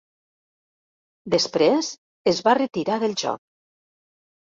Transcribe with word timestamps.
Després 1.35 1.89
es 2.31 2.39
va 2.47 2.55
retirar 2.61 2.97
del 3.05 3.13
joc. 3.25 3.41